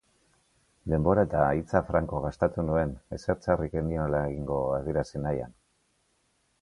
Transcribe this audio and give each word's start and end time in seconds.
Denbora 0.93 1.25
eta 1.27 1.43
hitza 1.59 1.81
franko 1.89 2.21
gastatu 2.23 2.65
nuen 2.69 2.95
ezer 3.19 3.39
txarrik 3.43 3.79
ez 3.83 3.87
niola 3.91 4.23
egingo 4.31 4.59
adierazi 4.79 5.23
nahian. 5.27 5.55